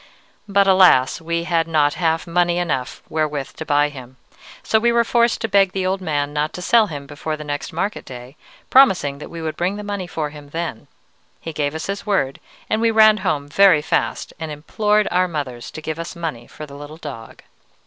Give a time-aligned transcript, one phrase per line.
[0.47, 1.21] But alas!
[1.21, 4.17] we had not half money enough wherewith to buy him,
[4.63, 7.43] so we were forced to beg the old man not to sell him before the
[7.43, 8.35] next market day,
[8.71, 10.87] promising that we would bring the money for him then.
[11.39, 15.69] He gave us his word, and we ran home very fast and implored our mothers
[15.69, 17.43] to give us money for the little dog.